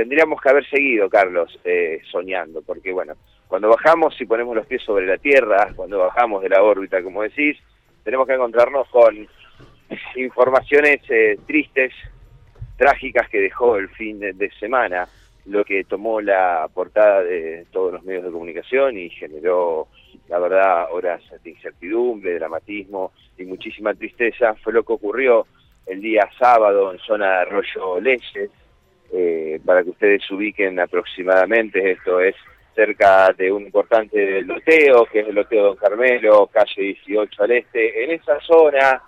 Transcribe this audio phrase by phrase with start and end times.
[0.00, 3.12] tendríamos que haber seguido, Carlos, eh, soñando, porque bueno,
[3.46, 7.22] cuando bajamos y ponemos los pies sobre la Tierra, cuando bajamos de la órbita, como
[7.22, 7.58] decís,
[8.02, 9.28] tenemos que encontrarnos con
[10.16, 11.92] informaciones eh, tristes,
[12.78, 15.06] trágicas que dejó el fin de, semana,
[15.44, 19.88] lo que tomó la portada de todos los medios de comunicación y generó,
[20.30, 25.46] la verdad, horas de incertidumbre, dramatismo y muchísima tristeza, fue lo que ocurrió
[25.84, 28.50] el día sábado en zona de Arroyo Leyes,
[29.12, 32.34] eh, para que ustedes se ubiquen aproximadamente, esto es
[32.74, 38.04] cerca de un importante loteo, que es el loteo Don Carmelo, calle 18 al este,
[38.04, 39.02] en esa zona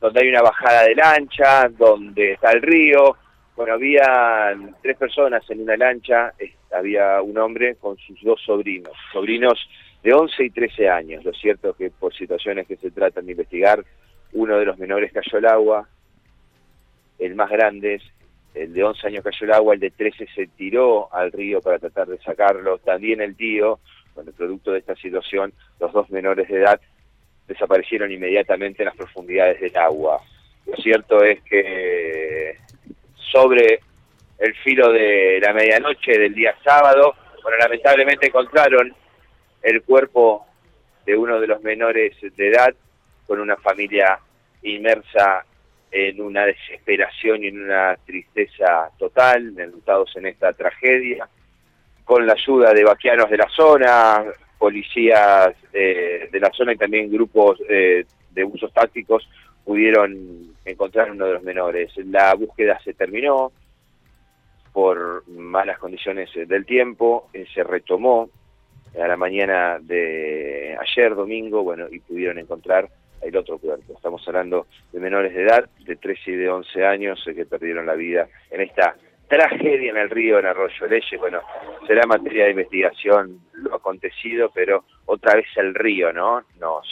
[0.00, 3.16] donde hay una bajada de lancha, donde está el río,
[3.56, 6.32] bueno, había tres personas en una lancha,
[6.70, 9.58] había un hombre con sus dos sobrinos, sobrinos
[10.02, 13.32] de 11 y 13 años, lo cierto es que por situaciones que se tratan de
[13.32, 13.84] investigar,
[14.32, 15.88] uno de los menores cayó al agua,
[17.18, 18.00] el más grande,
[18.54, 21.78] el de 11 años cayó al agua, el de 13 se tiró al río para
[21.78, 23.78] tratar de sacarlo, también el tío,
[24.14, 26.80] bueno, producto de esta situación, los dos menores de edad
[27.46, 30.20] desaparecieron inmediatamente en las profundidades del agua.
[30.66, 32.56] Lo cierto es que
[33.14, 33.80] sobre
[34.38, 38.94] el filo de la medianoche del día sábado, bueno, lamentablemente encontraron
[39.62, 40.46] el cuerpo
[41.06, 42.74] de uno de los menores de edad
[43.26, 44.18] con una familia
[44.62, 45.44] inmersa
[45.90, 51.28] en una desesperación y en una tristeza total, enlutados en esta tragedia,
[52.04, 54.24] con la ayuda de vaquianos de la zona,
[54.58, 59.28] policías de la zona y también grupos eh, de usos tácticos
[59.64, 61.92] pudieron encontrar uno de los menores.
[61.98, 63.52] La búsqueda se terminó
[64.72, 68.30] por malas condiciones del tiempo, eh, se retomó
[68.98, 72.88] a la mañana de ayer, domingo, bueno, y pudieron encontrar
[73.22, 73.94] el otro cuerpo.
[73.94, 77.86] Estamos hablando de menores de edad, de 13 y de 11 años, eh, que perdieron
[77.86, 78.96] la vida en esta
[79.28, 81.20] tragedia en el río, en Arroyo Leyes.
[81.20, 81.40] Bueno,
[81.86, 86.42] será materia de investigación lo acontecido, pero otra vez el río, ¿no?
[86.58, 86.86] Nos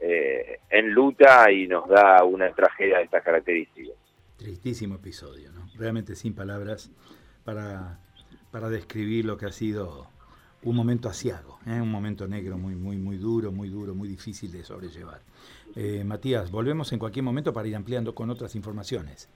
[0.00, 3.94] eh, enluta y nos da una tragedia de estas características.
[4.36, 5.66] Tristísimo episodio, ¿no?
[5.78, 6.90] Realmente sin palabras
[7.44, 7.98] para,
[8.50, 10.08] para describir lo que ha sido
[10.62, 11.80] un momento asiago, ¿eh?
[11.80, 15.22] un momento negro muy, muy, muy duro, muy duro, muy difícil de sobrellevar.
[15.74, 19.28] Eh, Matías, volvemos en cualquier momento para ir ampliando con otras informaciones.